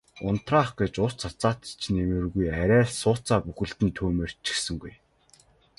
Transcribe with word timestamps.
Унтраах 0.27 0.69
гэж 0.79 0.93
ус 1.05 1.13
цацаад 1.23 1.59
ч 1.79 1.81
нэмэргүй 1.95 2.47
арай 2.61 2.83
л 2.89 2.93
сууцаа 3.01 3.39
бүхэлд 3.45 3.79
нь 3.85 3.95
түймэрдчихсэнгүй. 3.97 4.93